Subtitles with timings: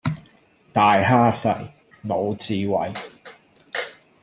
[0.73, 1.69] 大蝦細，
[2.01, 2.91] 無智慧